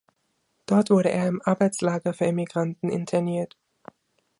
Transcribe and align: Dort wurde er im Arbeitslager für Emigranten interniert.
Dort 0.65 0.89
wurde 0.89 1.11
er 1.11 1.27
im 1.27 1.43
Arbeitslager 1.43 2.15
für 2.15 2.25
Emigranten 2.25 2.89
interniert. 2.89 3.55